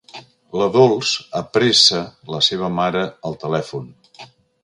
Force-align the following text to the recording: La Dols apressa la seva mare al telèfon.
La 0.59 0.67
Dols 0.75 1.11
apressa 1.41 2.01
la 2.35 2.41
seva 2.47 2.69
mare 2.79 3.03
al 3.31 3.37
telèfon. 3.47 3.87